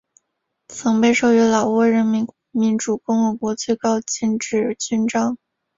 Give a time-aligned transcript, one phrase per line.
[0.67, 5.37] 曾被授予老挝人民民主共和国最高金质勋章。